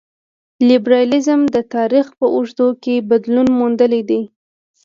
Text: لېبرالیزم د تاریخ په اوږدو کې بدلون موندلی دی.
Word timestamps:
لېبرالیزم 0.69 1.41
د 1.55 1.57
تاریخ 1.75 2.05
په 2.19 2.25
اوږدو 2.35 2.67
کې 2.83 2.95
بدلون 3.09 3.47
موندلی 3.59 4.01
دی. 4.09 4.21